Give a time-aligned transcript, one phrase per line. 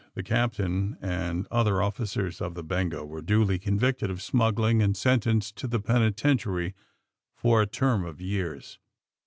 [0.15, 4.97] The captain and other offi cers of the ^'Bengo'' were duly convicted of smuggling, and
[4.97, 6.73] sentenced to the penitentiary
[7.35, 8.79] for a term of years.